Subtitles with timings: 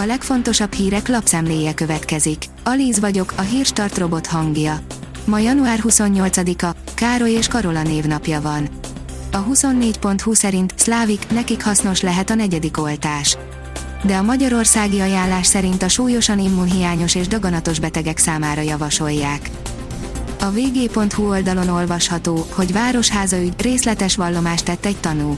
[0.00, 2.44] A legfontosabb hírek lapszemléje következik.
[2.64, 4.80] Alíz vagyok, a hírstart robot hangja.
[5.24, 8.68] Ma január 28-a, Károly és Karola névnapja van.
[9.32, 13.36] A 24.20 szerint Szlávik, nekik hasznos lehet a negyedik oltás.
[14.04, 19.50] De a magyarországi ajánlás szerint a súlyosan immunhiányos és daganatos betegek számára javasolják.
[20.40, 25.36] A vg.hu oldalon olvasható, hogy Városháza ügy részletes vallomást tett egy tanú.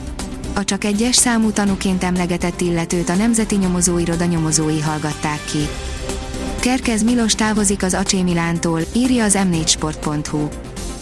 [0.53, 5.67] A csak egyes számú tanúként emlegetett illetőt a Nemzeti Nyomozóiroda nyomozói hallgatták ki.
[6.59, 10.47] Kerkez Milos távozik az AC Milántól, írja az m4sport.hu.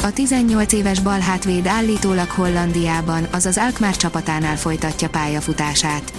[0.03, 6.13] A 18 éves balhátvéd állítólag Hollandiában, azaz Alkmaar csapatánál folytatja pályafutását.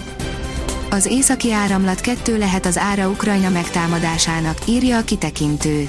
[0.91, 5.89] Az északi áramlat kettő lehet az ára Ukrajna megtámadásának, írja a kitekintő.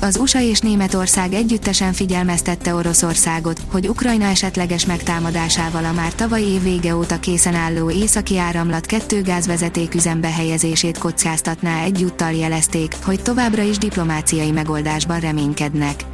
[0.00, 6.62] Az USA és Németország együttesen figyelmeztette Oroszországot, hogy Ukrajna esetleges megtámadásával a már tavaly év
[6.62, 13.62] vége óta készen álló északi áramlat kettő gázvezeték üzembe helyezését kockáztatná egyúttal jelezték, hogy továbbra
[13.62, 16.04] is diplomáciai megoldásban reménykednek.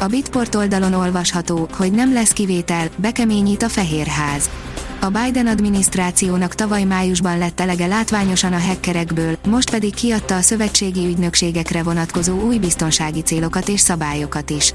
[0.00, 4.50] A Bitport oldalon olvasható, hogy nem lesz kivétel, bekeményít a Fehérház.
[5.04, 11.06] A Biden adminisztrációnak tavaly májusban lett elege látványosan a hackerekből, most pedig kiadta a szövetségi
[11.06, 14.74] ügynökségekre vonatkozó új biztonsági célokat és szabályokat is.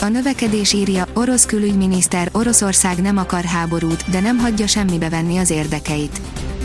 [0.00, 5.50] A növekedés írja, orosz külügyminiszter Oroszország nem akar háborút, de nem hagyja semmibe venni az
[5.50, 6.20] érdekeit.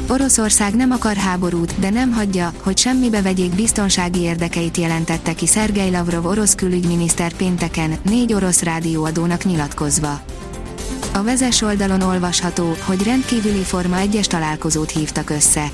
[0.10, 5.90] Oroszország nem akar háborút, de nem hagyja, hogy semmibe vegyék biztonsági érdekeit jelentette ki Szergej
[5.90, 10.22] Lavrov orosz külügyminiszter pénteken, négy orosz rádióadónak nyilatkozva.
[11.18, 15.72] A vezes oldalon olvasható, hogy rendkívüli Forma egyes találkozót hívtak össze.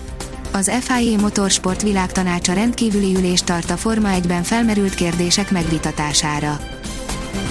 [0.52, 6.60] Az FIA Motorsport világtanácsa rendkívüli ülést tart a Forma 1-ben felmerült kérdések megvitatására.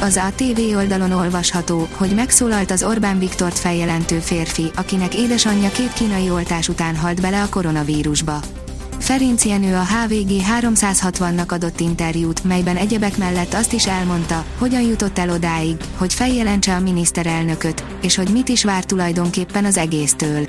[0.01, 6.31] Az ATV oldalon olvasható, hogy megszólalt az Orbán Viktort feljelentő férfi, akinek édesanyja két kínai
[6.31, 8.41] oltás után halt bele a koronavírusba.
[9.03, 15.19] Ferenc Jenő a HVG 360-nak adott interjút, melyben egyebek mellett azt is elmondta, hogyan jutott
[15.19, 20.47] el odáig, hogy feljelentse a miniszterelnököt, és hogy mit is vár tulajdonképpen az egésztől.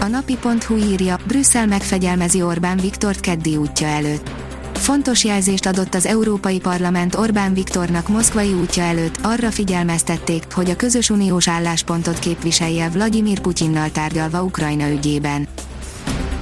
[0.00, 4.30] A napi.hu írja, Brüsszel megfegyelmezi Orbán Viktort keddi útja előtt.
[4.74, 10.76] Fontos jelzést adott az Európai Parlament Orbán Viktornak moszkvai útja előtt, arra figyelmeztették, hogy a
[10.76, 15.48] közös uniós álláspontot képviselje Vladimir Putyinnal tárgyalva Ukrajna ügyében.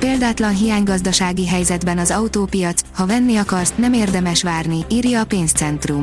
[0.03, 6.03] Példátlan hiánygazdasági helyzetben az autópiac, ha venni akarsz, nem érdemes várni, írja a pénzcentrum.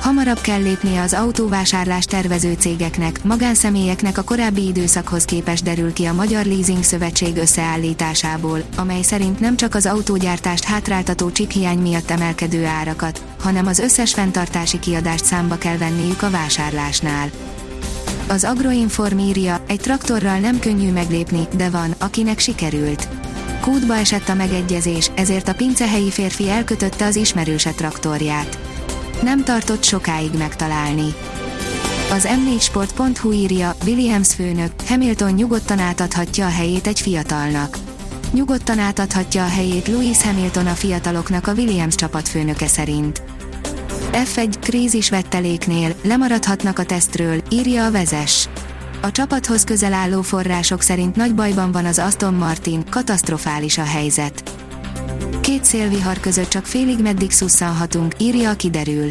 [0.00, 6.12] Hamarabb kell lépnie az autóvásárlás tervező cégeknek, magánszemélyeknek a korábbi időszakhoz képest derül ki a
[6.12, 13.22] Magyar Leasing Szövetség összeállításából, amely szerint nem csak az autógyártást hátráltató csiphiány miatt emelkedő árakat,
[13.42, 17.30] hanem az összes fenntartási kiadást számba kell venniük a vásárlásnál.
[18.28, 23.08] Az Agroinform írja, egy traktorral nem könnyű meglépni, de van, akinek sikerült.
[23.60, 28.58] Kútba esett a megegyezés, ezért a pincehelyi férfi elkötötte az ismerőse traktorját.
[29.22, 31.14] Nem tartott sokáig megtalálni.
[32.10, 37.78] Az m4sport.hu írja, Williams főnök, Hamilton nyugodtan átadhatja a helyét egy fiatalnak.
[38.32, 43.22] Nyugodtan átadhatja a helyét Lewis Hamilton a fiataloknak a Williams csapatfőnöke szerint.
[44.12, 48.48] F1 krízis vetteléknél lemaradhatnak a tesztről, írja a vezes.
[49.00, 54.42] A csapathoz közel álló források szerint nagy bajban van az Aston Martin, katasztrofális a helyzet.
[55.40, 59.10] Két szélvihar között csak félig meddig szusszanhatunk, írja a kiderül.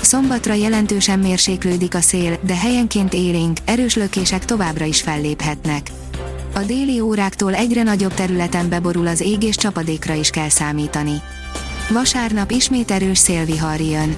[0.00, 5.90] Szombatra jelentősen mérséklődik a szél, de helyenként élénk, erős lökések továbbra is felléphetnek.
[6.54, 11.22] A déli óráktól egyre nagyobb területen beborul az ég és csapadékra is kell számítani.
[11.90, 14.16] Vasárnap ismét erős szélvihar jön.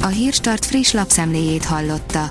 [0.00, 2.30] A Hírstart friss lapszemléjét hallotta.